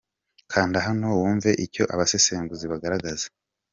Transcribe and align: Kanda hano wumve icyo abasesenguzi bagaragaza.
Kanda 0.51 0.77
hano 0.87 1.07
wumve 1.19 1.49
icyo 1.65 1.83
abasesenguzi 1.93 2.65
bagaragaza. 2.71 3.25